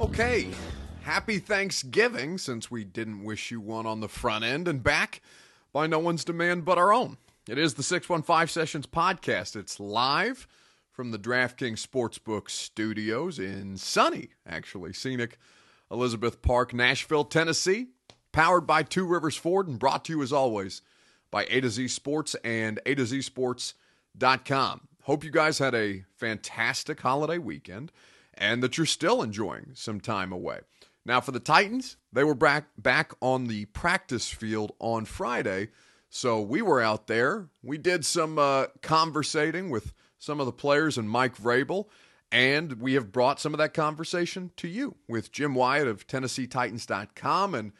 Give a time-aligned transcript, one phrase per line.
[0.00, 0.48] Okay,
[1.02, 5.22] happy Thanksgiving since we didn't wish you one on the front end and back
[5.72, 7.16] by no one's demand but our own.
[7.48, 9.54] It is the 615 Sessions podcast.
[9.54, 10.48] It's live
[10.90, 15.38] from the DraftKings Sportsbook studios in sunny, actually, scenic
[15.92, 17.88] Elizabeth Park, Nashville, Tennessee.
[18.32, 20.82] Powered by Two Rivers Ford and brought to you as always
[21.30, 24.88] by A to Z Sports and A to Z Sports.com.
[25.02, 27.92] Hope you guys had a fantastic holiday weekend
[28.34, 30.60] and that you're still enjoying some time away.
[31.04, 35.68] Now, for the Titans, they were back, back on the practice field on Friday.
[36.10, 37.48] So we were out there.
[37.62, 41.86] We did some uh, conversating with some of the players and Mike Vrabel.
[42.32, 47.54] And we have brought some of that conversation to you with Jim Wyatt of TennesseeTitans.com
[47.54, 47.72] and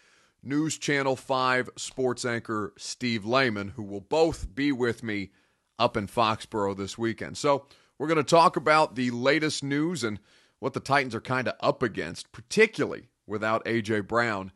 [0.43, 5.31] News Channel 5 sports anchor Steve Layman, who will both be with me
[5.79, 7.37] up in Foxborough this weekend.
[7.37, 7.67] So
[7.99, 10.19] we're going to talk about the latest news and
[10.59, 14.01] what the Titans are kind of up against, particularly without A.J.
[14.01, 14.53] Brown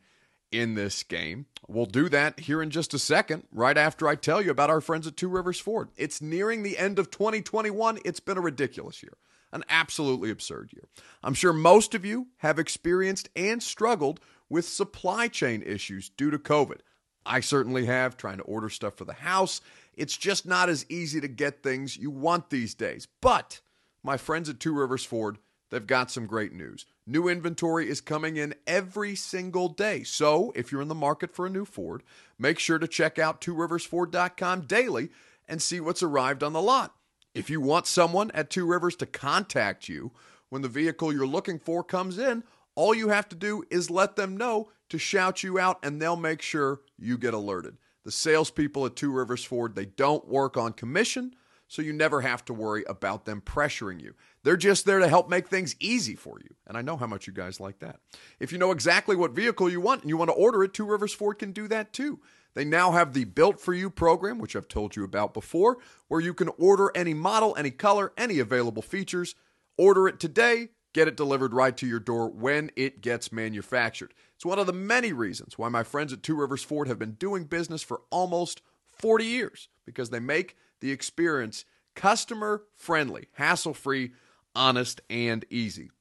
[0.51, 1.45] in this game.
[1.67, 4.81] We'll do that here in just a second, right after I tell you about our
[4.81, 5.89] friends at Two Rivers Ford.
[5.97, 7.99] It's nearing the end of 2021.
[8.05, 9.17] It's been a ridiculous year,
[9.51, 10.87] an absolutely absurd year.
[11.23, 16.37] I'm sure most of you have experienced and struggled with supply chain issues due to
[16.39, 16.79] COVID.
[17.25, 19.61] I certainly have, trying to order stuff for the house.
[19.95, 23.07] It's just not as easy to get things you want these days.
[23.21, 23.61] But
[24.03, 25.39] my friends at Two Rivers Ford,
[25.71, 26.85] they've got some great news.
[27.07, 30.03] New inventory is coming in every single day.
[30.03, 32.03] So if you're in the market for a new Ford,
[32.37, 35.09] make sure to check out tworiversford.com daily
[35.47, 36.95] and see what's arrived on the lot.
[37.33, 40.11] If you want someone at Two Rivers to contact you
[40.49, 42.43] when the vehicle you're looking for comes in,
[42.75, 46.15] all you have to do is let them know to shout you out, and they'll
[46.15, 47.77] make sure you get alerted.
[48.03, 51.35] The salespeople at Two Rivers Ford, they don't work on commission,
[51.67, 54.13] so you never have to worry about them pressuring you.
[54.43, 56.53] They're just there to help make things easy for you.
[56.67, 57.99] And I know how much you guys like that.
[58.39, 60.85] If you know exactly what vehicle you want and you want to order it, Two
[60.85, 62.19] Rivers Ford can do that too.
[62.53, 65.77] They now have the Built for You program, which I've told you about before,
[66.07, 69.35] where you can order any model, any color, any available features.
[69.77, 74.13] Order it today get it delivered right to your door when it gets manufactured.
[74.33, 77.15] It's one of the many reasons why my friends at Two Rivers Ford have been
[77.15, 84.13] doing business for almost 40 years because they make the experience customer friendly, hassle free,
[84.55, 85.91] honest, and easy.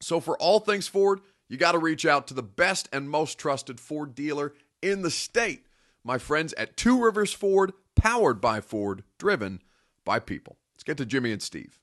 [0.00, 3.38] So, for all things Ford, you got to reach out to the best and most
[3.38, 5.66] trusted Ford dealer in the state.
[6.02, 9.60] My friends at Two Rivers Ford, powered by Ford, driven
[10.06, 10.56] by people.
[10.74, 11.79] Let's get to Jimmy and Steve.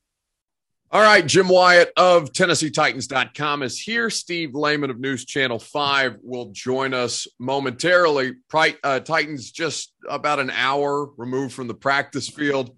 [0.90, 4.09] All right, Jim Wyatt of TennesseeTitans.com is here.
[4.09, 8.36] Steve Layman of News Channel 5 will join us momentarily.
[8.53, 12.74] Uh, Titans just about an hour removed from the practice field.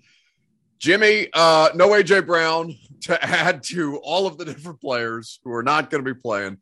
[0.80, 5.64] Jimmy, uh, no AJ Brown to add to all of the different players who are
[5.64, 6.58] not going to be playing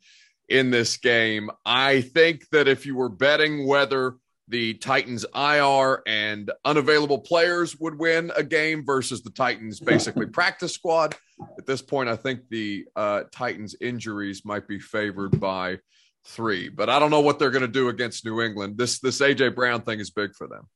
[0.49, 1.49] in this game.
[1.65, 4.15] I think that if you were betting whether
[4.47, 10.73] the Titans IR and unavailable players would win a game versus the Titans basically practice
[10.73, 11.15] squad.
[11.57, 15.79] At this point, I think the uh, Titans injuries might be favored by
[16.25, 18.77] three, but I don't know what they're going to do against New England.
[18.77, 20.67] This this AJ Brown thing is big for them.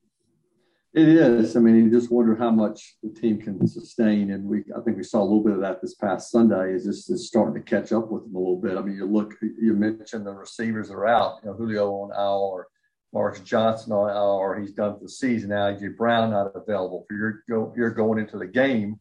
[0.94, 1.56] It is.
[1.56, 4.98] I mean, you just wonder how much the team can sustain, and we I think
[4.98, 6.74] we saw a little bit of that this past Sunday.
[6.74, 8.78] Is just is starting to catch up with them a little bit.
[8.78, 11.40] I mean, you look, you mentioned the receivers are out.
[11.44, 12.68] You know, Julio on IR or
[13.14, 15.50] Marcus Johnson on or he's done for the season.
[15.50, 17.74] Now AJ Brown not available for your go.
[17.76, 19.00] You're going into the game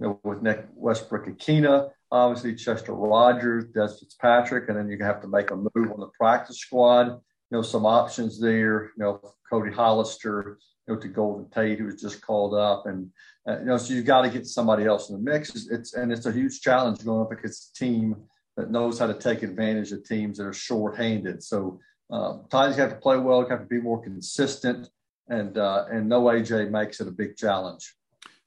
[0.00, 5.28] you know, with Nick Westbrook-Ikhine, obviously Chester Rogers, Dez Fitzpatrick, and then you have to
[5.28, 7.08] make a move on the practice squad.
[7.08, 8.84] You know, some options there.
[8.96, 13.10] You know, Cody Hollister, you know, to Golden Tate, who was just called up, and
[13.48, 15.50] uh, you know, so you've got to get somebody else in the mix.
[15.50, 18.16] It's, it's and it's a huge challenge going up against a team
[18.56, 21.42] that knows how to take advantage of teams that are short-handed.
[21.42, 24.88] So uh, Titans have to play well, have to be more consistent,
[25.28, 27.94] and uh, and no AJ makes it a big challenge.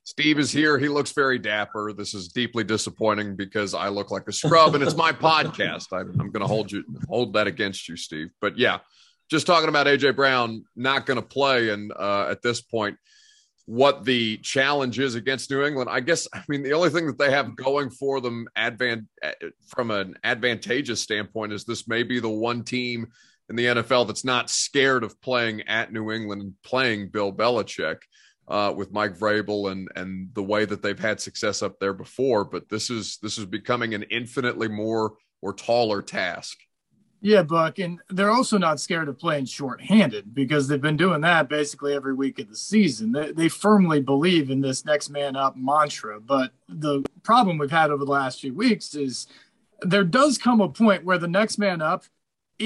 [0.06, 0.78] Steve is here.
[0.78, 1.94] He looks very dapper.
[1.94, 5.88] This is deeply disappointing because I look like a scrub, and it's my podcast.
[5.94, 8.30] I'm, I'm going to hold you hold that against you, Steve.
[8.42, 8.80] But yeah,
[9.32, 12.98] just talking about AJ Brown not going to play, and uh, at this point,
[13.66, 15.90] what the challenge is against New England.
[15.90, 19.08] I guess I mean the only thing that they have going for them advan-
[19.68, 23.08] from an advantageous standpoint is this may be the one team
[23.50, 27.98] in the NFL that's not scared of playing at New England and playing Bill Belichick
[28.48, 32.44] uh, with Mike Vrabel and and the way that they've had success up there before.
[32.46, 36.58] But this is this is becoming an infinitely more or taller task.
[37.26, 41.48] Yeah, Buck, and they're also not scared of playing shorthanded because they've been doing that
[41.48, 43.14] basically every week of the season.
[43.14, 46.20] They, they firmly believe in this next man up mantra.
[46.20, 49.28] But the problem we've had over the last few weeks is
[49.84, 52.04] there does come a point where the next man up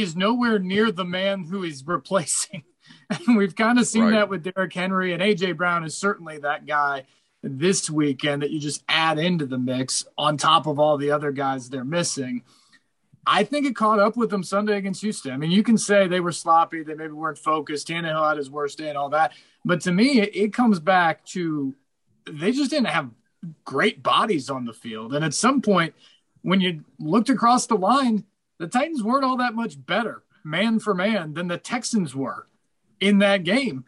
[0.01, 2.63] is nowhere near the man who he's replacing.
[3.09, 4.11] And we've kind of seen right.
[4.11, 7.05] that with Derrick Henry, and AJ Brown is certainly that guy
[7.41, 11.31] this weekend that you just add into the mix on top of all the other
[11.31, 12.43] guys they're missing.
[13.25, 15.31] I think it caught up with them Sunday against Houston.
[15.31, 17.87] I mean, you can say they were sloppy, they maybe weren't focused.
[17.87, 19.33] Tannehill had his worst day and all that,
[19.63, 21.75] but to me, it, it comes back to
[22.25, 23.09] they just didn't have
[23.63, 25.13] great bodies on the field.
[25.13, 25.93] And at some point,
[26.41, 28.23] when you looked across the line,
[28.59, 32.47] the Titans weren't all that much better, man for man, than the Texans were
[32.99, 33.85] in that game.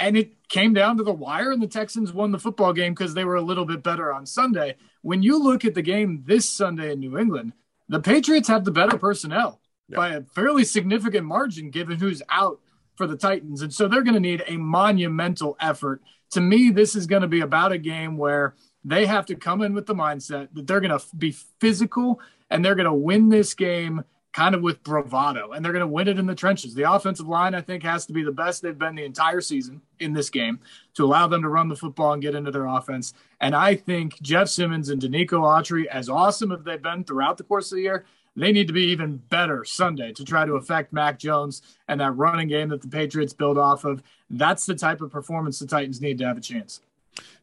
[0.00, 3.14] And it came down to the wire, and the Texans won the football game because
[3.14, 4.76] they were a little bit better on Sunday.
[5.02, 7.52] When you look at the game this Sunday in New England,
[7.88, 9.96] the Patriots have the better personnel yeah.
[9.96, 12.60] by a fairly significant margin given who's out
[12.94, 13.62] for the Titans.
[13.62, 16.02] And so they're going to need a monumental effort.
[16.32, 19.62] To me, this is going to be about a game where they have to come
[19.62, 23.28] in with the mindset that they're going to be physical and they're going to win
[23.28, 26.74] this game kind of with bravado and they're going to win it in the trenches.
[26.74, 29.80] The offensive line, I think, has to be the best they've been the entire season
[29.98, 30.60] in this game
[30.94, 33.14] to allow them to run the football and get into their offense.
[33.40, 37.44] And I think Jeff Simmons and Denico Autry, as awesome as they've been throughout the
[37.44, 38.04] course of the year,
[38.36, 42.12] they need to be even better Sunday to try to affect Mac Jones and that
[42.12, 44.02] running game that the Patriots build off of.
[44.30, 46.80] That's the type of performance the Titans need to have a chance.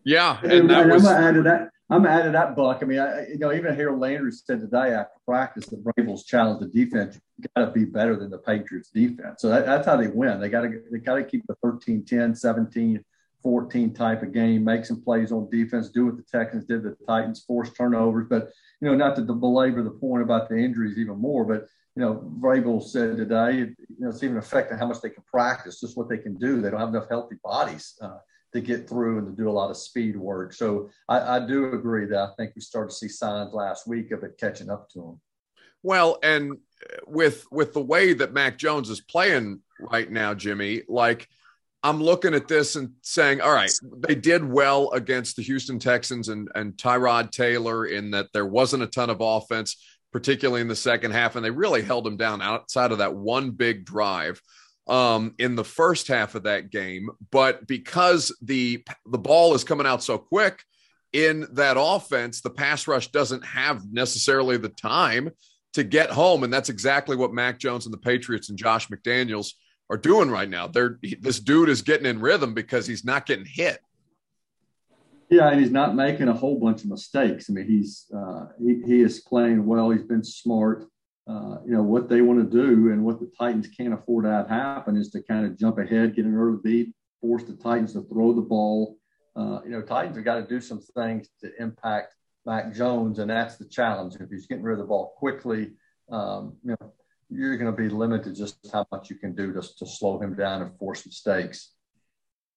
[0.06, 1.72] Yeah, and, and that was, I'm gonna add to that.
[1.90, 2.80] I'm out of that, Buck.
[2.82, 6.60] I mean, I, you know, even Harold Landry said today after practice that Vrabel's challenge
[6.60, 7.20] the defense.
[7.38, 9.42] You got to be better than the Patriots defense.
[9.42, 10.40] So that, that's how they win.
[10.40, 13.04] They got to they got to keep the 13, 10, 17,
[13.44, 16.98] 14 type of game, make some plays on defense, do what the Texans did, the
[17.08, 18.26] Titans force turnovers.
[18.28, 18.50] But
[18.82, 22.30] you know, not to belabor the point about the injuries even more, but you know,
[22.40, 26.10] Vrabel said today, you know, it's even affecting how much they can practice, just what
[26.10, 26.62] they can do.
[26.62, 27.94] They don't have enough healthy bodies.
[28.02, 28.18] Uh,
[28.56, 30.54] to get through and to do a lot of speed work.
[30.54, 34.12] So I, I do agree that I think we started to see signs last week
[34.12, 35.22] of it catching up to them.
[35.84, 36.58] Well, and
[37.06, 41.28] with with the way that Mac Jones is playing right now, Jimmy, like
[41.84, 46.30] I'm looking at this and saying, all right, they did well against the Houston Texans
[46.30, 49.76] and, and Tyrod Taylor in that there wasn't a ton of offense,
[50.12, 53.52] particularly in the second half, and they really held them down outside of that one
[53.52, 54.42] big drive
[54.88, 57.10] um, in the first half of that game.
[57.32, 60.64] But because the the ball is coming out so quick
[61.14, 65.32] in that offense, the pass rush doesn't have necessarily the time
[65.74, 69.54] to get home, and that's exactly what Mac Jones and the Patriots and Josh McDaniels
[69.90, 70.68] are doing right now.
[70.68, 73.80] They're this dude is getting in rhythm because he's not getting hit.
[75.30, 77.50] Yeah, and he's not making a whole bunch of mistakes.
[77.50, 79.90] I mean, he's uh, he, he is playing well.
[79.90, 80.86] He's been smart
[81.28, 84.32] uh, you know what they want to do and what the Titans can't afford to
[84.32, 87.94] have happen is to kind of jump ahead, get an early lead, force the Titans
[87.94, 88.98] to throw the ball.
[89.36, 92.14] Uh, you know, Titans have got to do some things to impact
[92.46, 94.16] Mac Jones, and that's the challenge.
[94.20, 95.72] If he's getting rid of the ball quickly,
[96.12, 96.94] um, you know,
[97.30, 100.36] you're going to be limited just how much you can do to, to slow him
[100.36, 101.72] down and force mistakes.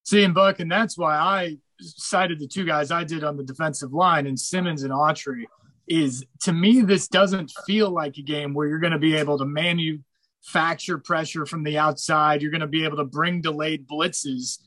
[0.05, 3.93] Seeing Buck, and that's why I cited the two guys I did on the defensive
[3.93, 5.45] line and Simmons and Autry
[5.89, 9.39] is to me this doesn't feel like a game where you're going to be able
[9.39, 12.43] to manufacture pressure from the outside.
[12.43, 14.59] You're going to be able to bring delayed blitzes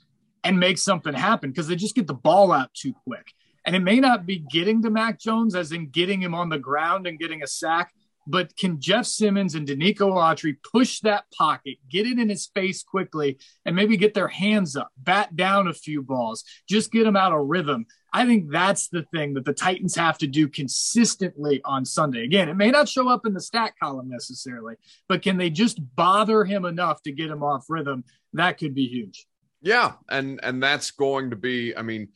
[0.44, 3.28] and make something happen because they just get the ball out too quick.
[3.66, 6.58] And it may not be getting to mac jones as in getting him on the
[6.58, 7.94] ground and getting a sack
[8.28, 12.84] but can Jeff Simmons and Denico Autry push that pocket, get it in his face
[12.84, 17.16] quickly, and maybe get their hands up, bat down a few balls, just get them
[17.16, 17.86] out of rhythm?
[18.14, 22.24] I think that's the thing that the Titans have to do consistently on Sunday.
[22.24, 24.76] Again, it may not show up in the stat column necessarily,
[25.08, 28.04] but can they just bother him enough to get him off rhythm?
[28.34, 29.26] That could be huge.
[29.62, 31.76] Yeah, and and that's going to be.
[31.78, 32.10] I mean,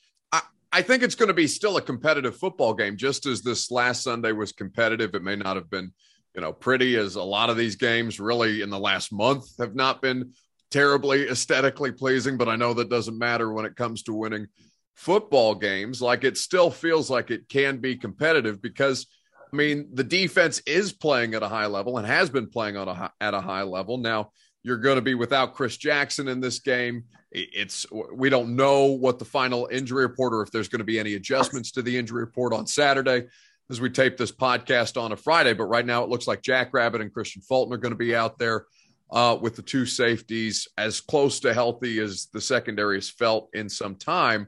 [0.75, 4.03] I, think it's going to be still a competitive football game, just as this last
[4.03, 5.15] Sunday was competitive.
[5.15, 5.91] It may not have been,
[6.33, 9.75] you know, pretty as a lot of these games really in the last month have
[9.75, 10.33] not been
[10.71, 14.47] terribly aesthetically pleasing, but I know that doesn't matter when it comes to winning
[14.95, 19.07] football games, like it still feels like it can be competitive because
[19.51, 22.87] I mean the defense is playing at a high level and has been playing on
[22.87, 23.97] a at a high level.
[23.97, 24.31] Now
[24.65, 27.03] you're going to be without Chris Jackson in this game.
[27.31, 30.97] it's we don't know what the final injury report or if there's going to be
[30.97, 33.27] any adjustments to the injury report on Saturday
[33.69, 35.53] as we tape this podcast on a Friday.
[35.53, 38.15] But right now, it looks like Jack Rabbit and Kristian Fulton are going to be
[38.15, 38.65] out there
[39.11, 43.69] uh, with the two safeties as close to healthy as the secondary has felt in
[43.69, 44.47] some time.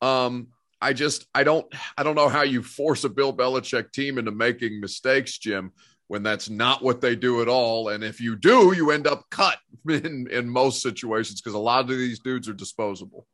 [0.00, 0.46] Um,
[0.80, 1.66] I just I don't
[1.98, 5.72] I don't know how you force a Bill Belichick team into making mistakes, Jim,
[6.08, 7.88] when that's not what they do at all.
[7.88, 9.58] And if you do, you end up cut
[9.88, 13.26] in in most situations because a lot of these dudes are disposable.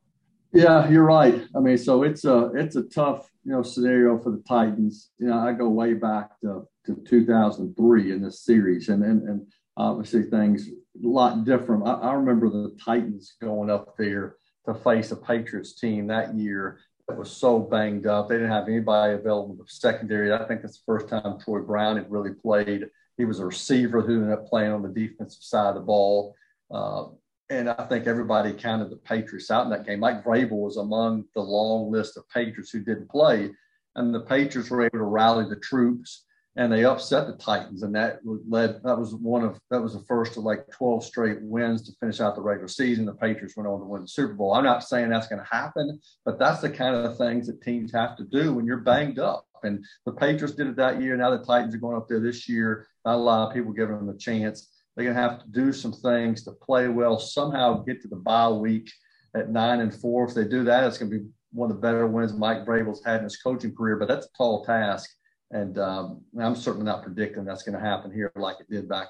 [0.53, 1.47] Yeah, you're right.
[1.55, 5.09] I mean, so it's a it's a tough you know scenario for the Titans.
[5.17, 9.47] You know, I go way back to, to 2003 in this series, and and and
[9.77, 11.87] obviously things a lot different.
[11.87, 14.35] I, I remember the Titans going up there
[14.67, 18.29] to face a Patriots team that year that was so banged up.
[18.29, 20.31] They didn't have anybody available the secondary.
[20.31, 22.85] I think that's the first time Troy Brown had really played.
[23.17, 26.35] He was a receiver who ended up playing on the defensive side of the ball.
[26.71, 27.05] Uh,
[27.49, 29.99] and I think everybody counted the Patriots out in that game.
[29.99, 33.51] Mike Vrabel was among the long list of Patriots who didn't play.
[33.95, 36.23] And the Patriots were able to rally the troops
[36.55, 38.81] and they upset the Titans, and that led.
[38.83, 42.21] That was one of that was the first of like 12 straight wins to finish
[42.21, 43.05] out the regular season.
[43.05, 44.53] The Patriots went on to win the Super Bowl.
[44.53, 47.91] I'm not saying that's going to happen, but that's the kind of things that teams
[47.93, 49.47] have to do when you're banged up.
[49.63, 51.15] And the Patriots did it that year.
[51.17, 52.87] Now the Titans are going up there this year.
[53.05, 54.69] Not a lot of people giving them a chance.
[54.95, 57.17] They're going to have to do some things to play well.
[57.17, 58.91] Somehow get to the bye week
[59.35, 60.27] at nine and four.
[60.27, 63.03] If they do that, it's going to be one of the better wins Mike Vrabel's
[63.03, 63.97] had in his coaching career.
[63.97, 65.09] But that's a tall task.
[65.51, 69.07] And um, I'm certainly not predicting that's going to happen here like it did back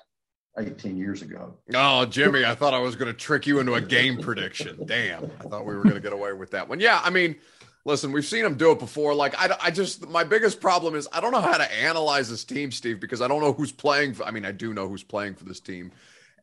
[0.57, 1.55] 18 years ago.
[1.73, 4.79] Oh, Jimmy, I thought I was going to trick you into a game prediction.
[4.85, 6.79] Damn, I thought we were going to get away with that one.
[6.79, 7.35] Yeah, I mean,
[7.85, 9.15] listen, we've seen him do it before.
[9.15, 12.43] Like, I, I just, my biggest problem is I don't know how to analyze this
[12.43, 14.13] team, Steve, because I don't know who's playing.
[14.13, 15.91] For, I mean, I do know who's playing for this team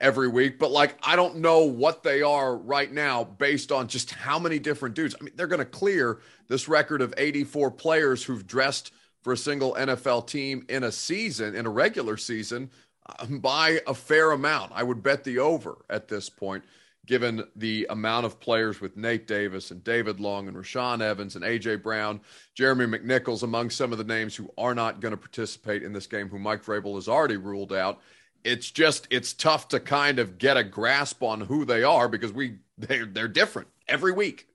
[0.00, 4.11] every week, but like, I don't know what they are right now based on just
[4.12, 5.14] how many different dudes.
[5.20, 9.36] I mean, they're going to clear this record of 84 players who've dressed for a
[9.36, 12.70] single NFL team in a season, in a regular season,
[13.18, 14.72] um, by a fair amount.
[14.74, 16.64] I would bet the over at this point,
[17.06, 21.44] given the amount of players with Nate Davis and David Long and Rashaan Evans and
[21.44, 22.20] AJ Brown,
[22.54, 26.06] Jeremy McNichols, among some of the names who are not going to participate in this
[26.06, 28.00] game, who Mike Vrabel has already ruled out.
[28.42, 32.32] It's just it's tough to kind of get a grasp on who they are because
[32.32, 34.46] we they they're different every week.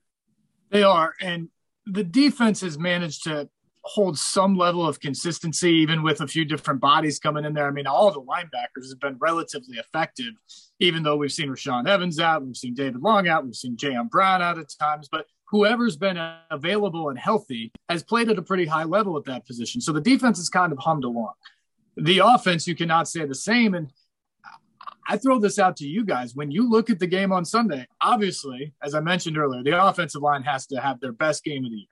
[0.70, 1.48] They are, and
[1.86, 3.48] the defense has managed to
[3.86, 7.68] hold some level of consistency, even with a few different bodies coming in there.
[7.68, 10.34] I mean, all the linebackers have been relatively effective,
[10.80, 14.10] even though we've seen Rashaan Evans out, we've seen David Long out, we've seen Jayon
[14.10, 16.18] Brown out at times, but whoever's been
[16.50, 19.80] available and healthy has played at a pretty high level at that position.
[19.80, 21.34] So the defense is kind of hummed along.
[21.96, 23.74] The offense, you cannot say the same.
[23.74, 23.92] And
[25.08, 26.34] I throw this out to you guys.
[26.34, 30.22] When you look at the game on Sunday, obviously, as I mentioned earlier, the offensive
[30.22, 31.86] line has to have their best game of the year.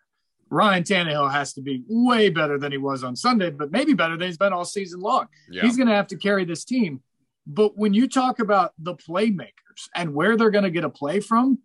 [0.55, 4.17] Ryan Tannehill has to be way better than he was on Sunday, but maybe better
[4.17, 5.27] than he's been all season long.
[5.51, 5.63] Yeah.
[5.63, 7.03] He's going to have to carry this team.
[7.47, 11.21] But when you talk about the playmakers and where they're going to get a play
[11.21, 11.59] from,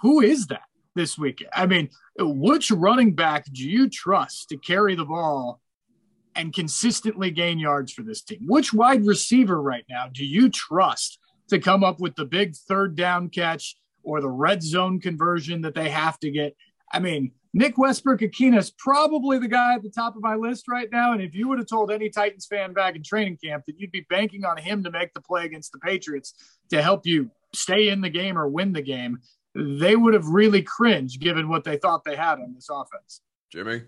[0.00, 0.62] who is that
[0.94, 1.44] this week?
[1.52, 5.60] I mean, which running back do you trust to carry the ball
[6.36, 8.40] and consistently gain yards for this team?
[8.46, 11.18] Which wide receiver right now do you trust
[11.48, 15.74] to come up with the big third down catch or the red zone conversion that
[15.74, 16.56] they have to get?
[16.92, 20.88] I mean, Nick Westbrook-Ikhine is probably the guy at the top of my list right
[20.92, 21.12] now.
[21.12, 23.90] And if you would have told any Titans fan back in training camp that you'd
[23.90, 26.34] be banking on him to make the play against the Patriots
[26.70, 29.18] to help you stay in the game or win the game,
[29.56, 33.20] they would have really cringed given what they thought they had on this offense.
[33.50, 33.82] Jimmy?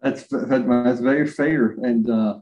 [0.00, 1.76] That's, that's very fair.
[1.82, 2.38] And, uh,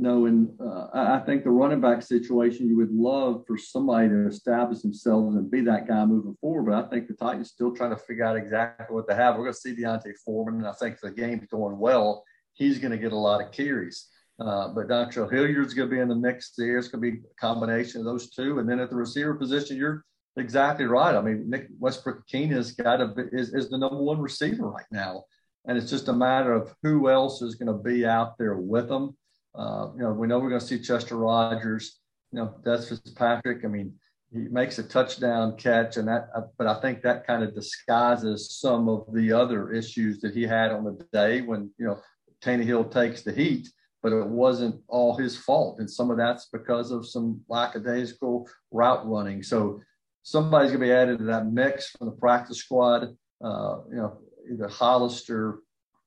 [0.00, 4.08] you know, and uh, I think the running back situation, you would love for somebody
[4.08, 6.70] to establish themselves and be that guy moving forward.
[6.70, 9.34] But I think the Titans still trying to figure out exactly what they have.
[9.34, 12.24] We're going to see D'Onta Foreman, and I think the game's going well.
[12.54, 14.08] He's going to get a lot of carries.
[14.40, 16.78] Uh, but Dontrell Hilliard's going to be in the mix there.
[16.78, 18.58] It's going to be a combination of those two.
[18.58, 20.06] And then at the receiver position, you're
[20.38, 21.14] exactly right.
[21.14, 23.02] I mean, Nick Westbrook-Ikhine has got
[23.34, 25.24] is, is the number one receiver right now.
[25.66, 28.88] And it's just a matter of who else is going to be out there with
[28.88, 29.14] them.
[29.54, 32.00] Uh, you know, we know we're going to see Chester Rogers.
[32.32, 33.64] You know, Dez Fitzpatrick.
[33.64, 33.94] I mean,
[34.32, 36.28] he makes a touchdown catch, and that.
[36.34, 40.44] Uh, but I think that kind of disguises some of the other issues that he
[40.44, 42.00] had on the day when you know
[42.42, 43.68] Tannehill takes the heat.
[44.02, 49.06] But it wasn't all his fault, and some of that's because of some lackadaisical route
[49.06, 49.42] running.
[49.42, 49.82] So
[50.22, 53.14] somebody's going to be added to that mix from the practice squad.
[53.44, 54.18] Uh, you know,
[54.50, 55.60] either Hollister,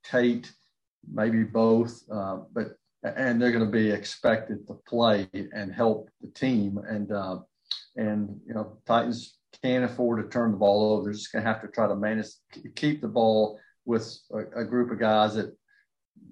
[0.04, 0.52] Tate,
[1.12, 2.02] maybe both.
[2.12, 6.79] Uh, but and they're going to be expected to play and help the team.
[6.88, 7.39] And uh,
[7.95, 11.03] and you know, Titans can't afford to turn the ball over.
[11.03, 12.27] They're just going to have to try to manage,
[12.75, 15.55] keep the ball with a, a group of guys that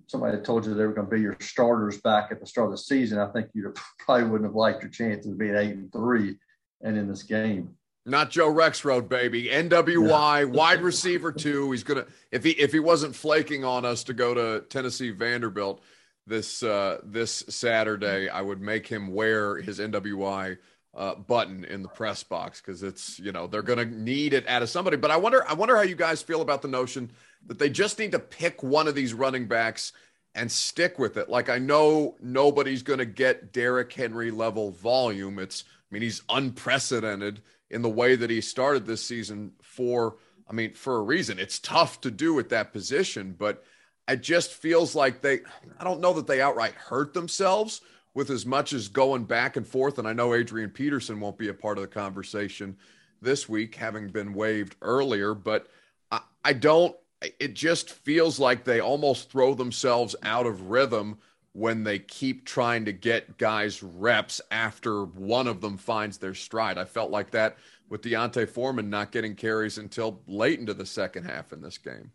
[0.08, 2.68] somebody had told you they were going to be your starters back at the start
[2.68, 3.20] of the season.
[3.20, 6.38] I think you probably wouldn't have liked your chances of being eight and three
[6.82, 7.76] and in this game.
[8.04, 9.46] Not Joe Rexrode, baby.
[9.46, 10.44] NWY yeah.
[10.46, 11.72] wide receiver two.
[11.72, 15.84] He's gonna if he if he wasn't flaking on us to go to Tennessee Vanderbilt
[16.28, 20.58] this uh, this Saturday, I would make him wear his NWI
[20.94, 24.62] uh, button in the press box because it's you know they're gonna need it out
[24.62, 24.98] of somebody.
[24.98, 27.12] But I wonder I wonder how you guys feel about the notion
[27.48, 29.94] that they just need to pick one of these running backs
[30.36, 31.30] and stick with it.
[31.30, 35.40] Like I know nobody's gonna get Derrick Henry level volume.
[35.40, 40.18] It's I mean he's unprecedented in the way that he started this season for
[40.50, 41.40] I mean for a reason.
[41.40, 43.64] It's tough to do at that position, but
[44.08, 45.40] it just feels like they
[45.80, 47.82] I don't know that they outright hurt themselves
[48.14, 51.50] with as much as going back and forth and I know Adrian Peterson won't be
[51.50, 52.78] a part of the conversation
[53.22, 55.68] this week having been waived earlier, but
[56.12, 56.96] I, I don't
[57.40, 61.20] it just feels like they almost throw themselves out of rhythm
[61.54, 66.78] when they keep trying to get guys reps after one of them finds their stride.
[66.78, 67.58] I felt like that
[67.90, 72.12] with D'Onta Foreman not getting carries until late into the second half in this game.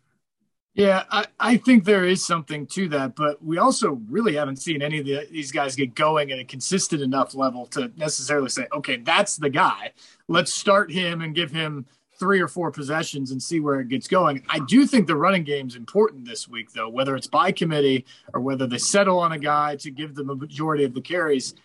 [0.77, 4.83] Yeah, I, I think there is something to that, but we also really haven't seen
[4.83, 8.67] any of the, these guys get going at a consistent enough level to necessarily say,
[8.71, 9.93] okay, that's the guy.
[10.27, 11.87] Let's start him and give him
[12.19, 14.43] three or four possessions and see where it gets going.
[14.49, 18.05] I do think the running game is important this week, though, whether it's by committee
[18.35, 21.55] or whether they settle on a guy to give them a majority of the carries.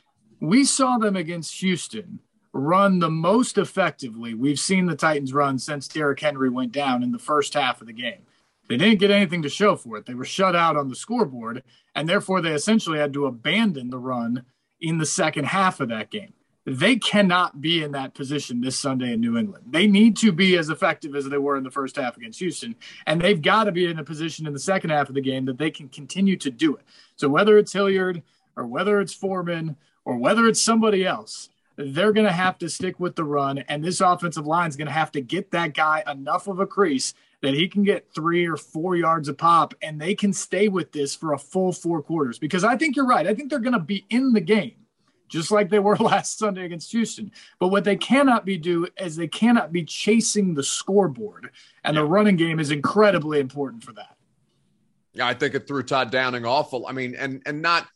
[0.40, 2.18] We saw them against Houston
[2.54, 7.12] run the most effectively we've seen the Titans run since Derrick Henry went down in
[7.12, 8.22] the first half of the game.
[8.68, 10.06] They didn't get anything to show for it.
[10.06, 11.62] They were shut out on the scoreboard,
[11.94, 14.44] and therefore they essentially had to abandon the run
[14.80, 16.32] in the second half of that game
[16.64, 19.64] they cannot be in that position this Sunday in New England.
[19.70, 22.76] They need to be as effective as they were in the first half against Houston,
[23.06, 25.44] and they've got to be in a position in the second half of the game
[25.46, 26.82] that they can continue to do it.
[27.16, 28.22] So whether it's Hilliard
[28.56, 33.00] or whether it's Foreman or whether it's somebody else, they're going to have to stick
[33.00, 36.04] with the run, and this offensive line is going to have to get that guy
[36.06, 40.00] enough of a crease that he can get three or four yards a pop, and
[40.00, 42.38] they can stay with this for a full four quarters.
[42.38, 43.26] Because I think you're right.
[43.26, 44.74] I think they're going to be in the game
[45.32, 47.32] just like they were last Sunday against Houston.
[47.58, 51.50] But what they cannot be do is they cannot be chasing the scoreboard,
[51.84, 52.02] and yeah.
[52.02, 54.16] the running game is incredibly important for that.
[55.14, 56.86] Yeah, I think it threw Todd Downing awful.
[56.86, 57.88] I mean, and and not.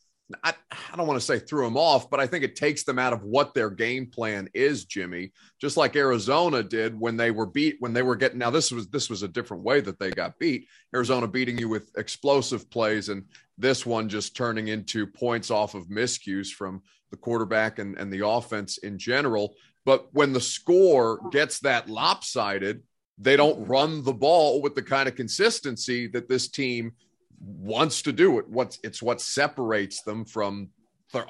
[0.43, 2.99] I, I don't want to say threw them off, but I think it takes them
[2.99, 5.33] out of what their game plan is, Jimmy.
[5.61, 8.39] Just like Arizona did when they were beat, when they were getting.
[8.39, 10.67] Now this was this was a different way that they got beat.
[10.95, 13.25] Arizona beating you with explosive plays, and
[13.57, 18.27] this one just turning into points off of miscues from the quarterback and, and the
[18.27, 19.55] offense in general.
[19.85, 22.83] But when the score gets that lopsided,
[23.19, 26.93] they don't run the ball with the kind of consistency that this team
[27.41, 28.49] wants to do it.
[28.49, 30.71] What's it's what separates them from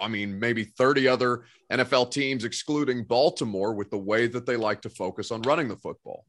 [0.01, 4.83] I mean, maybe 30 other NFL teams, excluding Baltimore, with the way that they like
[4.83, 6.25] to focus on running the football.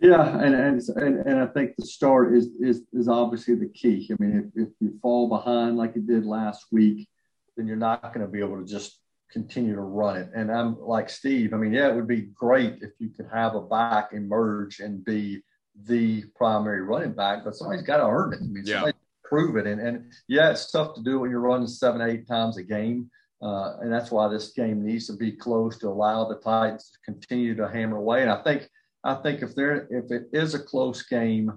[0.00, 0.80] Yeah, and and
[1.26, 4.08] and, I think the start is is is obviously the key.
[4.12, 7.08] I mean, if, if you fall behind like you did last week,
[7.56, 9.00] then you're not going to be able to just
[9.32, 10.30] continue to run it.
[10.36, 11.52] And I'm like Steve.
[11.52, 15.04] I mean, yeah, it would be great if you could have a back emerge and
[15.04, 15.42] be
[15.84, 18.40] the primary running back, but somebody's got to earn it.
[18.42, 18.90] I mean, yeah.
[19.24, 19.66] prove it.
[19.66, 23.10] And, and yeah, it's tough to do when you're running seven, eight times a game.
[23.40, 26.98] Uh, and that's why this game needs to be close to allow the Titans to
[27.12, 28.22] continue to hammer away.
[28.22, 28.68] And I think,
[29.04, 31.52] I think if there, if it is a close game,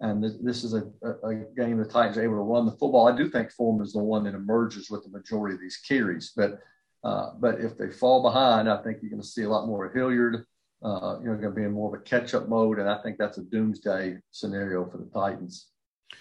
[0.00, 3.08] and this, this is a, a, game the Titans are able to run the football.
[3.08, 6.32] I do think Foreman is the one that emerges with the majority of these carries,
[6.36, 6.58] but
[7.04, 9.86] uh, but if they fall behind, I think you're going to see a lot more
[9.86, 10.44] of Hilliard.
[10.86, 13.18] Uh, you know, going to be in more of a catch-up mode, and I think
[13.18, 15.66] that's a doomsday scenario for the Titans.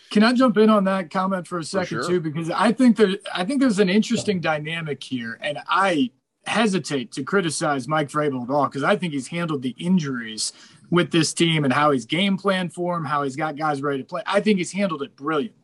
[0.10, 2.14] Can I jump in on that comment for a second for sure.
[2.14, 2.20] too?
[2.20, 6.10] Because I think there, I think there's an interesting dynamic here, and I
[6.48, 10.52] hesitate to criticize Mike Vrabel at all because I think he's handled the injuries
[10.90, 14.00] with this team and how he's game planned for him, how he's got guys ready
[14.00, 14.22] to play.
[14.26, 15.62] I think he's handled it brilliantly.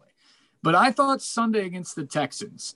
[0.63, 2.75] But I thought Sunday against the Texans,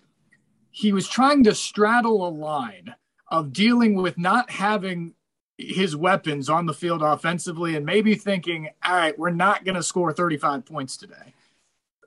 [0.72, 2.96] he was trying to straddle a line
[3.30, 5.15] of dealing with not having
[5.58, 9.84] his weapons on the field offensively and maybe thinking, all right, we're not going to
[9.84, 11.34] score 35 points today,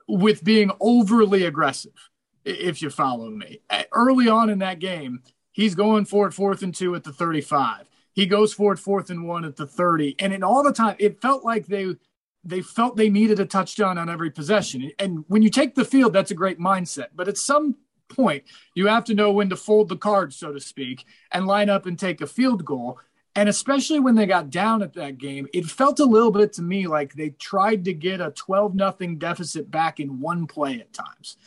[0.07, 2.09] with being overly aggressive,
[2.45, 3.61] if you follow me.
[3.91, 7.89] Early on in that game, he's going for it fourth and two at the 35
[8.19, 10.17] he goes for it fourth and one at the 30.
[10.19, 11.95] And in all the time, it felt like they
[12.43, 14.91] they felt they needed a touchdown on every possession.
[14.99, 17.07] And when you take the field, that's a great mindset.
[17.15, 17.77] But at some
[18.09, 18.43] point,
[18.75, 21.85] you have to know when to fold the cards, so to speak, and line up
[21.85, 22.99] and take a field goal.
[23.39, 26.61] And especially when they got down at that game, it felt a little bit to
[26.61, 30.91] me like they tried to get a 12 nothing deficit back in one play at
[30.91, 31.37] times.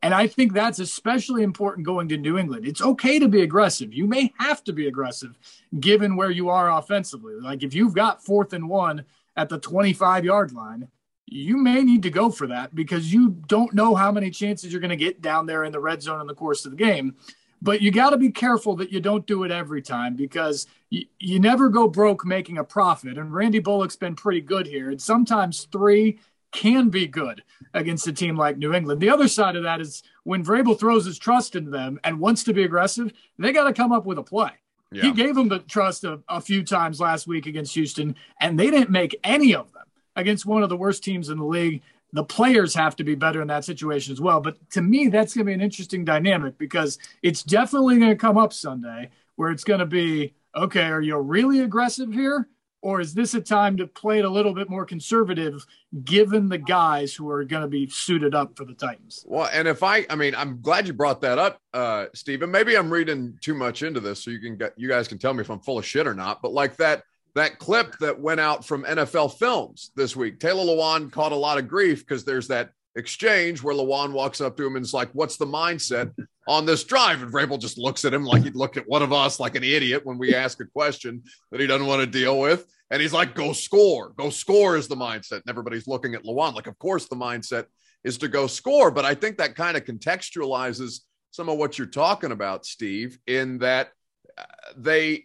[0.00, 2.68] And I think that's especially important going to New England.
[2.68, 3.92] It's okay to be aggressive.
[3.92, 5.36] You may have to be aggressive
[5.80, 7.34] given where you are offensively.
[7.34, 9.04] Like if you've got fourth and one
[9.36, 10.86] at the 25 yard line,
[11.26, 14.80] you may need to go for that because you don't know how many chances you're
[14.80, 17.16] going to get down there in the red zone in the course of the game.
[17.62, 21.04] But you got to be careful that you don't do it every time because you,
[21.18, 23.18] you never go broke making a profit.
[23.18, 24.90] And Randy Bullock's been pretty good here.
[24.90, 26.18] And sometimes three
[26.52, 27.42] can be good
[27.74, 29.00] against a team like New England.
[29.00, 32.44] The other side of that is when Vrabel throws his trust into them and wants
[32.44, 34.50] to be aggressive, they got to come up with a play.
[34.92, 35.02] Yeah.
[35.02, 38.70] He gave them the trust a, a few times last week against Houston, and they
[38.70, 39.84] didn't make any of them
[40.16, 41.82] against one of the worst teams in the league.
[42.12, 44.40] The players have to be better in that situation as well.
[44.40, 48.16] But to me, that's going to be an interesting dynamic because it's definitely going to
[48.16, 52.48] come up Sunday where it's going to be okay, are you really aggressive here?
[52.82, 55.66] Or is this a time to play it a little bit more conservative
[56.02, 59.22] given the guys who are going to be suited up for the Titans?
[59.28, 62.50] Well, and if I, I mean, I'm glad you brought that up, uh, Stephen.
[62.50, 65.34] Maybe I'm reading too much into this, so you can get, you guys can tell
[65.34, 66.40] me if I'm full of shit or not.
[66.40, 67.02] But like that,
[67.34, 71.58] that clip that went out from NFL Films this week, Taylor Lewan caught a lot
[71.58, 75.10] of grief because there's that exchange where Lewan walks up to him and is like,
[75.12, 76.12] "What's the mindset
[76.48, 79.12] on this drive?" And Vrabel just looks at him like he'd look at one of
[79.12, 82.40] us like an idiot when we ask a question that he doesn't want to deal
[82.40, 85.42] with, and he's like, "Go score, go score" is the mindset.
[85.42, 87.66] And everybody's looking at Lewan like, of course the mindset
[88.04, 91.86] is to go score, but I think that kind of contextualizes some of what you're
[91.86, 93.90] talking about, Steve, in that
[94.36, 94.42] uh,
[94.76, 95.24] they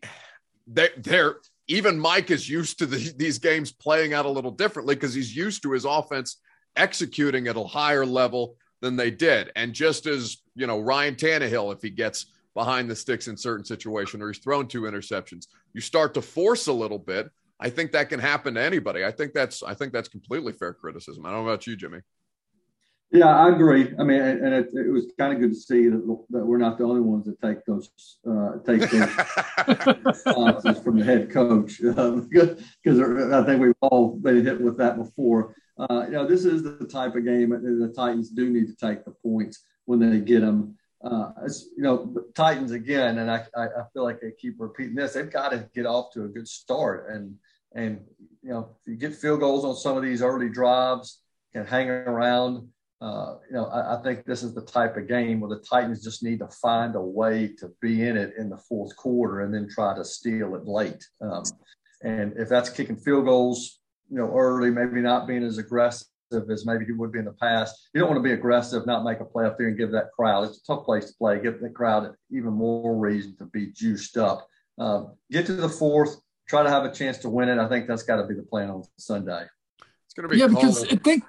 [0.67, 1.37] they they're
[1.67, 5.35] even Mike is used to the, these games playing out a little differently because he's
[5.35, 6.37] used to his offense
[6.75, 9.51] executing at a higher level than they did.
[9.55, 13.65] And just as, you know, Ryan Tannehill, if he gets behind the sticks in certain
[13.65, 17.29] situation or he's thrown two interceptions, you start to force a little bit.
[17.59, 19.05] I think that can happen to anybody.
[19.05, 21.25] I think that's I think that's completely fair criticism.
[21.25, 21.99] I don't know about you, Jimmy.
[23.11, 23.93] Yeah, I agree.
[23.97, 26.77] I mean, and it, it was kind of good to see that, that, we're not
[26.77, 27.89] the only ones that take those
[28.29, 34.43] uh, take those responses from the head coach because uh, I think we've all been
[34.43, 35.55] hit with that before.
[35.77, 38.75] Uh, you know, this is the type of game that the Titans do need to
[38.75, 40.75] take the points when they get them.
[41.03, 41.31] Uh,
[41.77, 45.13] you know, Titans again, and I, I feel like they keep repeating this.
[45.13, 47.35] They've got to get off to a good start, and
[47.75, 48.01] and
[48.41, 51.21] you know, you get field goals on some of these early drives,
[51.53, 52.67] can hang around.
[53.05, 56.03] Uh, you know, I, I, think this is the type of game where the Titans
[56.03, 59.53] just need to find a way to be in it in the fourth quarter and
[59.53, 61.05] then try to steal it late.
[61.21, 61.43] Um,
[62.03, 66.07] and if that's kicking field goals, you know, early, maybe not being as aggressive
[66.49, 67.89] as maybe he would be in the past.
[67.93, 70.11] You don't want to be aggressive, not make a play up there and give that
[70.11, 70.45] crowd.
[70.45, 71.39] It's a tough place to play.
[71.39, 74.47] Give the crowd even more reason to be juiced up.
[74.79, 76.15] Um, get to the fourth,
[76.49, 77.59] try to have a chance to win it.
[77.59, 79.45] I think that's got to be the plan on Sunday.
[80.05, 81.23] It's going to be yeah, because I think.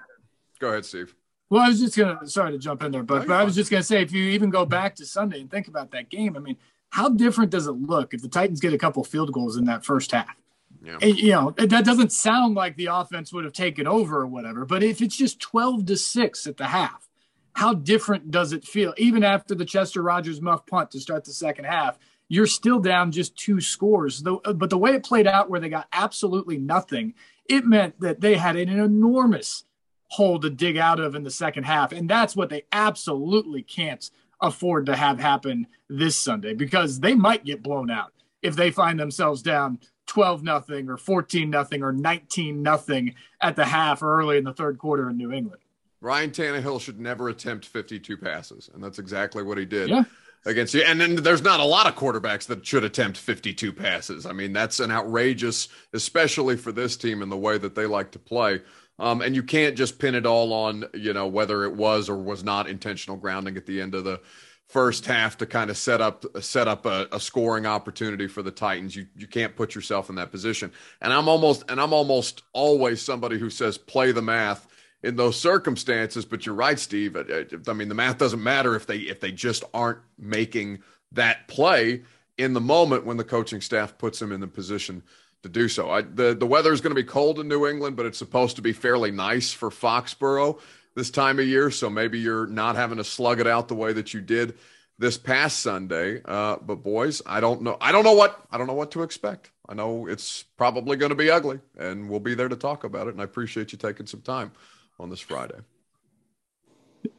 [0.59, 1.15] Go ahead, Steve.
[1.49, 3.71] Well, I was just gonna sorry to jump in there, but, but I was just
[3.71, 6.41] gonna say if you even go back to Sunday and think about that game, I
[6.41, 6.57] mean,
[6.91, 9.85] how different does it look if the Titans get a couple field goals in that
[9.85, 10.37] first half?
[10.83, 10.99] Yeah.
[11.05, 14.83] You know, that doesn't sound like the offense would have taken over or whatever, but
[14.83, 17.09] if it's just 12 to 6 at the half,
[17.55, 18.93] how different does it feel?
[18.97, 23.13] Even after the Chester Rogers muff punt to start the second half, you're still down
[23.13, 24.23] just two scores.
[24.23, 27.15] But the way it played out, where they got absolutely nothing,
[27.49, 29.65] it meant that they had an enormous
[30.09, 31.93] hole to dig out of in the second half.
[31.93, 34.09] And that's what they absolutely can't
[34.41, 38.99] afford to have happen this Sunday because they might get blown out if they find
[38.99, 44.37] themselves down 12 nothing or 14 nothing or 19 nothing at the half or early
[44.37, 45.63] in the third quarter in New England.
[46.01, 49.89] Ryan Tannehill should never attempt 52 passes, and that's exactly what he did.
[49.89, 50.05] Yeah.
[50.45, 54.27] Against you, and then there's not a lot of quarterbacks that should attempt 52 passes.
[54.27, 58.13] I mean, that's an outrageous, especially for this team and the way that they like
[58.13, 58.61] to play.
[58.99, 62.17] Um, and you can't just pin it all on, you know, whether it was or
[62.17, 64.21] was not intentional grounding at the end of the
[64.69, 68.51] first half to kind of set up set up a, a, scoring opportunity for the
[68.51, 68.97] Titans.
[68.97, 70.73] You you can't put yourself in that position.
[71.01, 74.67] And I'm almost and I'm almost always somebody who says play the math
[75.03, 76.25] in those circumstances.
[76.25, 77.17] But you're right, Steve.
[77.17, 80.83] I, I mean, the math doesn't matter if they if they just aren't making
[81.13, 82.03] that play
[82.39, 85.03] in the moment when the coaching staff puts them in the position
[85.47, 85.91] to do so.
[85.91, 88.57] I, the the weather is going to be cold in New England, but it's supposed
[88.57, 90.61] to be fairly nice for Foxborough
[90.95, 91.71] this time of year.
[91.71, 94.59] So maybe you're not having to slug it out the way that you did
[94.99, 96.21] this past Sunday.
[96.25, 97.77] Uh, but boys, I don't know.
[97.81, 99.51] I don't know what I don't know what to expect.
[99.69, 103.07] I know it's probably going to be ugly, and we'll be there to talk about
[103.09, 103.11] it.
[103.11, 104.53] And I appreciate you taking some time
[104.99, 105.59] on this Friday.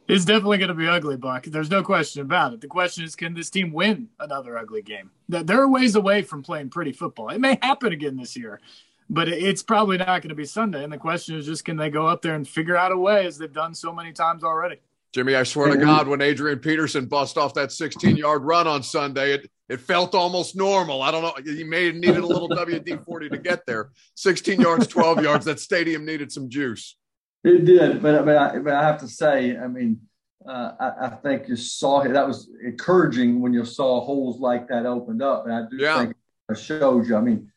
[0.06, 1.44] It's definitely going to be ugly, Buck.
[1.44, 2.60] There's no question about it.
[2.60, 5.10] The question is, can this team win another ugly game?
[5.28, 7.28] They're ways away from playing pretty football.
[7.28, 8.60] It may happen again this year,
[9.10, 10.82] but it's probably not going to be Sunday.
[10.82, 13.26] And the question is just, can they go up there and figure out a way,
[13.26, 14.80] as they've done so many times already?
[15.12, 18.82] Jimmy, I swear to God, when Adrian Peterson bust off that 16 yard run on
[18.82, 21.00] Sunday, it, it felt almost normal.
[21.00, 21.34] I don't know.
[21.50, 23.90] He may have needed a little WD 40 to get there.
[24.16, 25.46] 16 yards, 12 yards.
[25.46, 26.96] That stadium needed some juice.
[27.44, 30.00] It did, but but I, but I have to say, I mean,
[30.46, 34.86] uh, I, I, think you saw that was encouraging when you saw holes like that
[34.86, 35.98] opened up, and I do yeah.
[35.98, 36.16] think
[36.50, 37.16] it shows you.
[37.16, 37.50] I mean,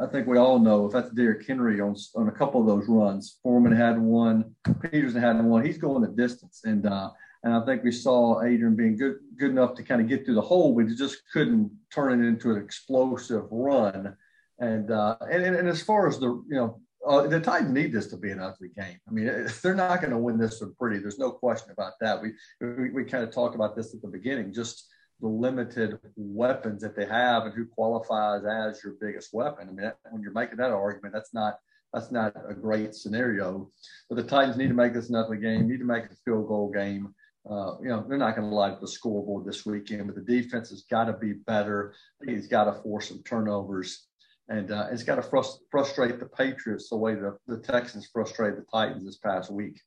[0.00, 2.88] I think we all know if that's Derrick Henry on on a couple of those
[2.88, 5.64] runs, Foreman had one, Peterson had one.
[5.64, 7.10] He's going the distance, and uh,
[7.42, 10.34] and I think we saw Adrian being good good enough to kind of get through
[10.34, 14.16] the hole, but he just couldn't turn it into an explosive run.
[14.58, 18.08] And uh, and and as far as the you know uh, the Titans need this
[18.08, 18.98] to be an ugly game.
[19.08, 19.26] I mean,
[19.62, 20.98] they're not going to win this one pretty.
[20.98, 22.20] There's no question about that.
[22.20, 24.88] We, we, we kind of talked about this at the beginning, just
[25.20, 29.68] the limited weapons that they have and who qualifies as your biggest weapon.
[29.68, 31.58] I mean, when you're making that argument, that's not
[31.92, 33.70] that's not a great scenario.
[34.10, 35.68] But the Titans need to make this an ugly game.
[35.68, 37.14] Need to make a field goal game.
[37.48, 40.70] Uh, you know, they're not going to light the scoreboard this weekend, but the defense
[40.70, 41.94] has got to be better.
[42.26, 44.08] He's got to force some turnovers
[44.48, 48.58] and uh, it's got to frust- frustrate the Patriots the way the, the Texans frustrated
[48.58, 49.80] the Titans this past week.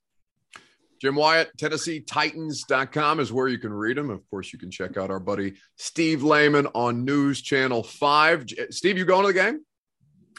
[1.00, 4.10] Jim Wyatt, TennesseeTitans.com is where you can read them.
[4.10, 8.48] Of course, you can check out our buddy Steve Layman on News Channel 5.
[8.72, 9.62] Steve, you going to the game?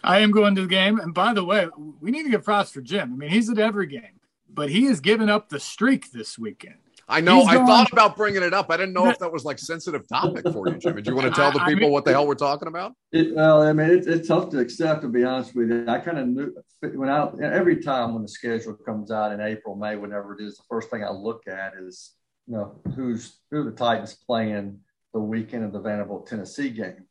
[0.05, 1.01] I am going to the game.
[1.01, 1.67] And by the way,
[2.01, 3.13] we need to give props for Jim.
[3.15, 4.21] I mean, he's at every game,
[4.53, 6.77] but he has given up the streak this weekend.
[7.11, 7.43] I know.
[7.43, 8.71] I thought about bringing it up.
[8.71, 11.03] I didn't know if that was like sensitive topic for you, Jimmy.
[11.03, 12.95] Do you want to tell the people I mean, what the hell we're talking about?
[13.13, 15.85] It, well, I mean, it, it's tough to accept, to be honest with you.
[15.89, 19.75] I kind of knew when I every time when the schedule comes out in April,
[19.75, 22.13] May, whenever it is, the first thing I look at is
[22.47, 24.79] you know who's who the Titans playing
[25.13, 27.07] the weekend of the Vanderbilt Tennessee game,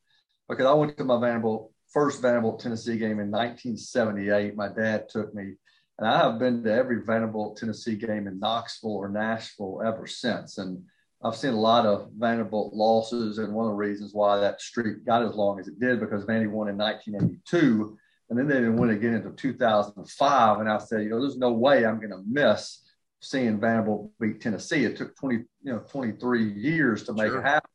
[0.48, 4.56] because I went to my Vanderbilt first Vanderbilt Tennessee game in 1978.
[4.56, 5.56] My dad took me
[6.00, 10.58] and I have been to every Vanderbilt, Tennessee game in Knoxville or Nashville ever since.
[10.58, 10.82] And
[11.22, 13.38] I've seen a lot of Vanderbilt losses.
[13.38, 16.24] And one of the reasons why that streak got as long as it did, because
[16.24, 17.98] Vandy won in 1982.
[18.30, 20.60] And then they didn't win again until 2005.
[20.62, 22.82] And I said, you know, there's no way I'm going to miss
[23.20, 24.86] seeing Vanderbilt beat Tennessee.
[24.86, 27.42] It took 20, you know, 23 years to make sure.
[27.42, 27.70] it happen.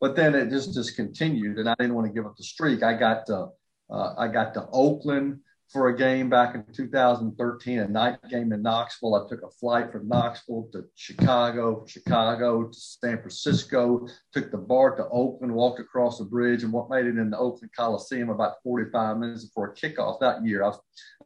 [0.00, 2.82] But then it just just continued, and I didn't want to give up the streak.
[2.82, 3.48] I got to
[3.88, 5.40] uh, I got to Oakland
[5.72, 9.14] for a game back in 2013, a night game in Knoxville.
[9.14, 14.98] I took a flight from Knoxville to Chicago, Chicago to San Francisco, took the BART
[14.98, 18.54] to Oakland, walked across the bridge, and what made it in the Oakland Coliseum about
[18.62, 20.62] 45 minutes before kickoff that year.
[20.62, 20.72] I,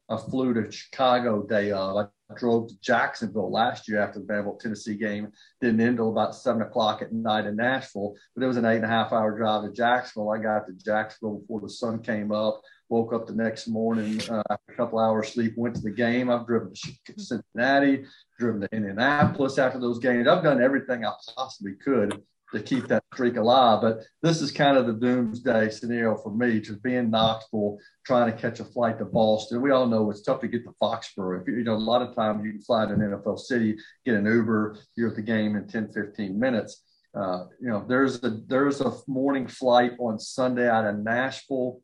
[0.09, 1.97] I flew to Chicago day of.
[1.97, 5.33] I drove to Jacksonville last year after the Vanderbilt Tennessee game.
[5.61, 8.77] Didn't end until about seven o'clock at night in Nashville, but it was an eight
[8.77, 10.31] and a half hour drive to Jacksonville.
[10.31, 14.43] I got to Jacksonville before the sun came up woke up the next morning uh,
[14.51, 16.31] after a couple hours sleep, went to the game.
[16.31, 18.05] I've driven to Cincinnati,
[18.39, 20.27] driven to Indianapolis after those games.
[20.27, 22.23] I've done everything I possibly could
[22.55, 23.81] to keep that streak alive.
[23.83, 28.33] But this is kind of the doomsday scenario for me, to be in Knoxville, trying
[28.33, 29.61] to catch a flight to Boston.
[29.61, 31.43] We all know it's tough to get to Foxborough.
[31.43, 33.77] If you, you know, a lot of times you can fly to an NFL city,
[34.07, 36.83] get an Uber, you're at the game in 10, 15 minutes.
[37.15, 41.81] Uh, you know, there's a there's a morning flight on Sunday out of Nashville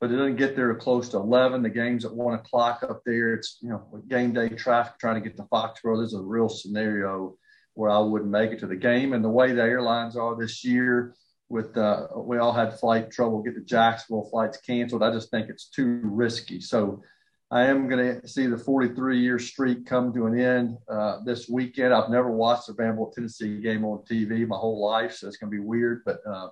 [0.00, 1.62] but it doesn't get there close to 11.
[1.62, 3.34] The game's at one o'clock up there.
[3.34, 5.98] It's, you know, game day traffic trying to get to Foxborough.
[5.98, 7.36] There's a real scenario
[7.74, 9.12] where I wouldn't make it to the game.
[9.12, 11.14] And the way the airlines are this year,
[11.48, 15.02] with uh, we all had flight trouble, get to Jacksonville, flights canceled.
[15.02, 16.60] I just think it's too risky.
[16.60, 17.02] So
[17.50, 21.48] I am going to see the 43 year streak come to an end uh, this
[21.48, 21.94] weekend.
[21.94, 25.52] I've never watched a Vanderbilt Tennessee game on TV my whole life, so it's going
[25.52, 26.02] to be weird.
[26.04, 26.48] But uh,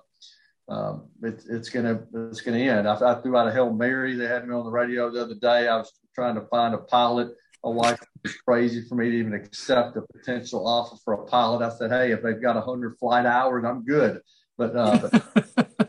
[0.67, 2.87] um, it, it's gonna it's gonna end.
[2.87, 4.15] I, I, threw out a hail mary.
[4.15, 5.67] They had me on the radio the other day.
[5.67, 7.29] I was trying to find a pilot.
[7.63, 11.63] My wife was crazy for me to even accept a potential offer for a pilot.
[11.63, 14.21] I said, "Hey, if they've got hundred flight hours, I'm good."
[14.57, 15.09] But, uh,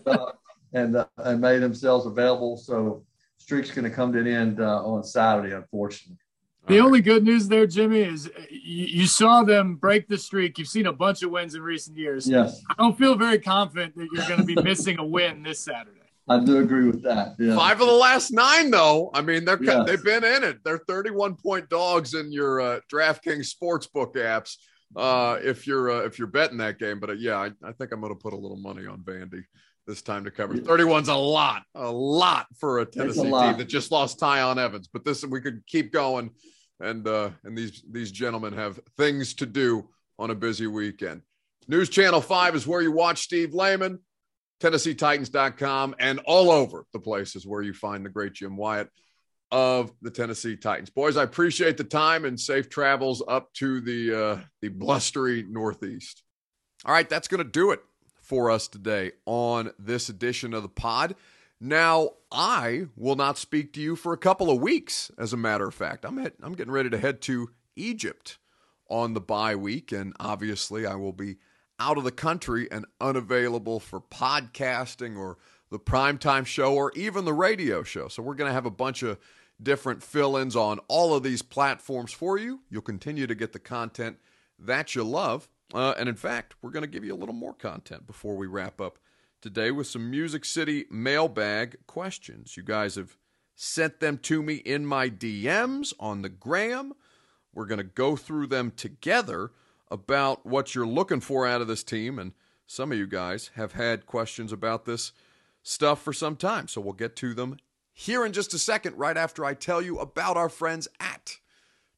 [0.04, 0.32] but uh,
[0.74, 2.58] and uh, and made themselves available.
[2.58, 3.04] So
[3.38, 6.18] streak's going to come to an end uh, on Saturday, unfortunately.
[6.66, 10.59] The only good news there, Jimmy, is you, you, saw them break the streak.
[10.59, 12.29] You've seen a bunch of wins in recent years.
[12.29, 12.61] Yes.
[12.68, 16.00] I don't feel very confident that you're going to be missing a win this Saturday.
[16.29, 17.37] I do agree with that.
[17.38, 17.55] Yeah.
[17.55, 19.11] Five of the last nine, though.
[19.14, 19.87] I mean, they're yes.
[19.87, 20.59] they've been in it.
[20.64, 24.57] They're 31 point dogs in your uh, DraftKings sportsbook apps.
[24.96, 27.92] Uh, if you're uh, if you're betting that game, but uh, yeah, I, I think
[27.92, 29.44] I'm going to put a little money on Vandy
[29.87, 30.55] this time to cover.
[30.55, 34.88] 31's a lot, a lot for a Tennessee a team that just lost Tiyon Evans.
[34.92, 36.31] But this we could keep going
[36.80, 41.22] and uh, and these these gentlemen have things to do on a busy weekend.
[41.68, 43.98] News Channel 5 is where you watch Steve Layman,
[44.60, 48.88] TennesseeTitans.com, and all over the places where you find the great Jim Wyatt
[49.50, 50.90] of the Tennessee Titans.
[50.90, 56.22] Boys, I appreciate the time and safe travels up to the uh, the blustery Northeast.
[56.84, 57.80] All right, that's going to do it
[58.22, 61.14] for us today on this edition of the pod.
[61.61, 65.11] Now, I will not speak to you for a couple of weeks.
[65.19, 68.38] As a matter of fact, I'm I'm getting ready to head to Egypt
[68.88, 71.37] on the bye week, and obviously, I will be
[71.79, 75.38] out of the country and unavailable for podcasting or
[75.71, 78.09] the primetime show or even the radio show.
[78.09, 79.19] So, we're going to have a bunch of
[79.62, 82.61] different fill ins on all of these platforms for you.
[82.69, 84.19] You'll continue to get the content
[84.59, 85.49] that you love.
[85.75, 88.47] Uh, and in fact, we're going to give you a little more content before we
[88.47, 88.99] wrap up
[89.40, 92.57] today with some Music City mailbag questions.
[92.57, 93.16] You guys have
[93.55, 96.92] sent them to me in my DMs on the gram.
[97.55, 99.51] We're going to go through them together
[99.90, 102.18] about what you're looking for out of this team.
[102.18, 102.33] And
[102.66, 105.12] some of you guys have had questions about this
[105.62, 106.68] stuff for some time.
[106.68, 107.57] So we'll get to them
[107.92, 111.38] here in just a second, right after I tell you about our friends at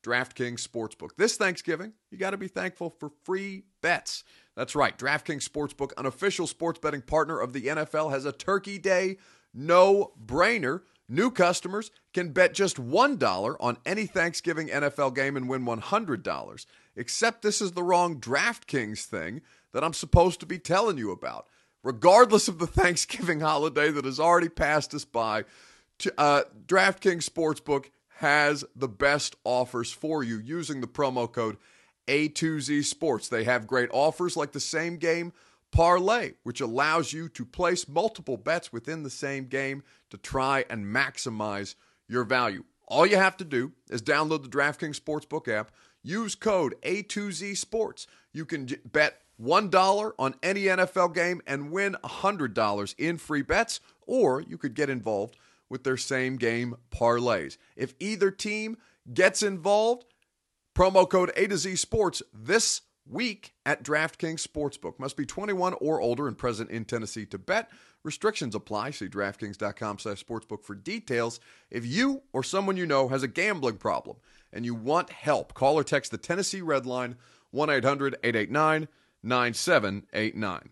[0.04, 1.10] DraftKings Sportsbook.
[1.16, 4.22] This Thanksgiving, you got to be thankful for free bets.
[4.58, 8.76] That's right, DraftKings Sportsbook, an official sports betting partner of the NFL, has a Turkey
[8.76, 9.18] Day
[9.54, 10.80] no brainer.
[11.08, 16.66] New customers can bet just $1 on any Thanksgiving NFL game and win $100.
[16.96, 19.42] Except this is the wrong DraftKings thing
[19.72, 21.46] that I'm supposed to be telling you about.
[21.84, 25.44] Regardless of the Thanksgiving holiday that has already passed us by,
[26.18, 31.58] uh, DraftKings Sportsbook has the best offers for you using the promo code
[32.08, 33.28] A2Z Sports.
[33.28, 35.32] They have great offers like the same game
[35.70, 40.84] parlay, which allows you to place multiple bets within the same game to try and
[40.84, 41.74] maximize
[42.08, 42.64] your value.
[42.86, 45.70] All you have to do is download the DraftKings Sportsbook app,
[46.02, 48.06] use code A2Z Sports.
[48.32, 54.40] You can bet $1 on any NFL game and win $100 in free bets, or
[54.40, 55.36] you could get involved
[55.68, 57.58] with their same game parlays.
[57.76, 58.78] If either team
[59.12, 60.06] gets involved,
[60.78, 64.96] promo code A to Z Sports this week at DraftKings Sportsbook.
[65.00, 67.68] Must be 21 or older and present in Tennessee to bet.
[68.04, 68.92] Restrictions apply.
[68.92, 71.40] See DraftKings.com slash sportsbook for details.
[71.68, 74.18] If you or someone you know has a gambling problem
[74.52, 77.16] and you want help, call or text the Tennessee Red Line
[77.50, 78.86] 1 800 889
[79.24, 80.68] 9789.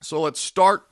[0.00, 0.86] So let's start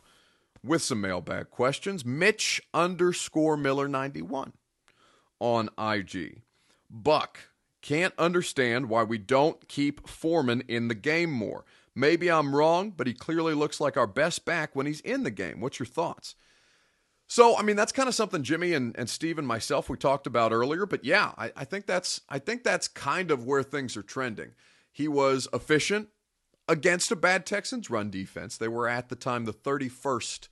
[0.64, 2.04] with some mailbag questions.
[2.04, 4.52] Mitch underscore Miller 91
[5.38, 6.42] on IG.
[6.90, 7.50] Buck
[7.86, 11.64] can't understand why we don't keep Foreman in the game more.
[11.94, 15.30] Maybe I'm wrong, but he clearly looks like our best back when he's in the
[15.30, 15.60] game.
[15.60, 16.34] What's your thoughts?
[17.28, 20.26] So, I mean, that's kind of something Jimmy and, and Steve and myself we talked
[20.26, 20.84] about earlier.
[20.84, 24.50] But yeah, I, I think that's I think that's kind of where things are trending.
[24.90, 26.08] He was efficient
[26.66, 28.56] against a bad Texans run defense.
[28.56, 30.48] They were at the time the 31st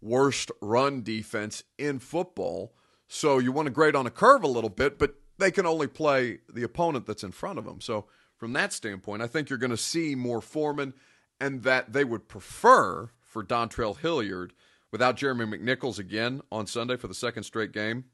[0.00, 2.74] worst run defense in football.
[3.06, 5.86] So you want to grade on a curve a little bit, but they can only
[5.86, 7.80] play the opponent that's in front of them.
[7.80, 10.94] So from that standpoint, I think you're going to see more Foreman
[11.40, 14.52] and that they would prefer for Dontrell Hilliard
[14.92, 18.04] without Jeremy McNichols again on Sunday for the second straight game.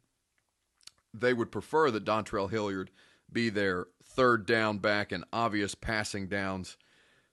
[1.13, 2.91] They would prefer that Dontrell Hilliard
[3.33, 6.77] be their third down back and obvious passing downs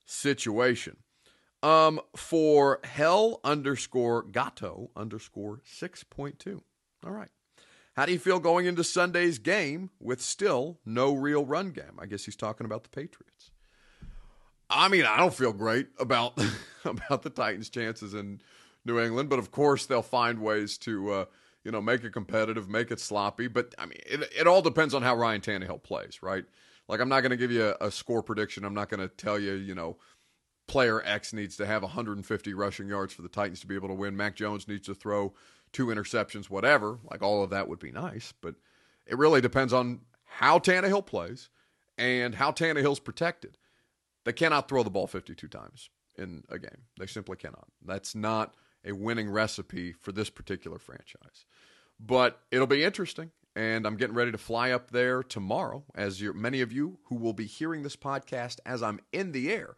[0.06, 0.98] situation.
[1.64, 6.62] Um, for hell underscore gato underscore 6.2.
[7.06, 7.30] All right.
[7.98, 11.98] How do you feel going into Sunday's game with still no real run game?
[12.00, 13.50] I guess he's talking about the Patriots.
[14.70, 16.40] I mean, I don't feel great about
[16.86, 18.40] about the Titans' chances in
[18.86, 21.26] New England, but of course they'll find ways to uh,
[21.64, 23.48] you know make it competitive, make it sloppy.
[23.48, 26.46] But I mean, it, it all depends on how Ryan Tannehill plays, right?
[26.88, 28.64] Like, I'm not going to give you a, a score prediction.
[28.64, 29.98] I'm not going to tell you, you know,
[30.68, 33.96] player X needs to have 150 rushing yards for the Titans to be able to
[33.96, 34.16] win.
[34.16, 35.34] Mac Jones needs to throw
[35.72, 37.00] two interceptions, whatever.
[37.10, 38.56] Like all of that would be nice, but
[39.06, 41.50] it really depends on how Tannehill plays
[41.98, 43.58] and how Tannehill's protected.
[44.26, 46.84] They cannot throw the ball 52 times in a game.
[47.00, 47.68] They simply cannot.
[47.86, 51.46] That's not a winning recipe for this particular franchise.
[52.00, 53.32] But it'll be interesting.
[53.56, 57.34] And I'm getting ready to fly up there tomorrow, as many of you who will
[57.34, 59.76] be hearing this podcast as I'm in the air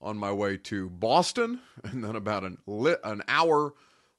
[0.00, 2.58] on my way to Boston, and then about an
[3.04, 3.74] an hour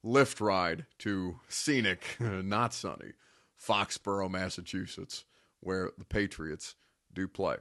[0.06, 3.14] Lyft ride to scenic, not sunny,
[3.58, 5.26] Foxborough, Massachusetts,
[5.60, 6.76] where the Patriots
[7.14, 7.58] do play.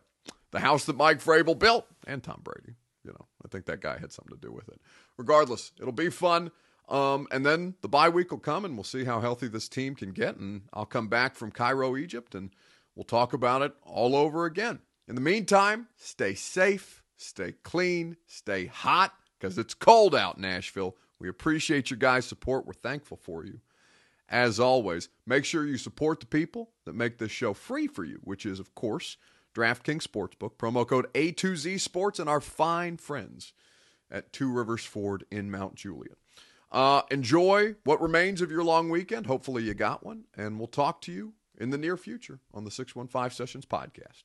[0.51, 2.77] The house that Mike Vrabel built, and Tom Brady.
[3.05, 4.81] You know, I think that guy had something to do with it.
[5.17, 6.51] Regardless, it'll be fun.
[6.89, 9.95] Um, and then the bye week will come, and we'll see how healthy this team
[9.95, 10.37] can get.
[10.37, 12.51] And I'll come back from Cairo, Egypt, and
[12.95, 14.81] we'll talk about it all over again.
[15.07, 20.97] In the meantime, stay safe, stay clean, stay hot, because it's cold out, Nashville.
[21.19, 22.67] We appreciate your guys' support.
[22.67, 23.61] We're thankful for you.
[24.29, 28.21] As always, make sure you support the people that make this show free for you,
[28.23, 29.17] which is, of course,
[29.55, 33.53] DraftKings Sportsbook, promo code A2Z Sports, and our fine friends
[34.11, 36.19] at Two Rivers Ford in Mount Juliet.
[36.71, 39.27] Uh, enjoy what remains of your long weekend.
[39.27, 42.71] Hopefully, you got one, and we'll talk to you in the near future on the
[42.71, 44.25] 615 Sessions podcast.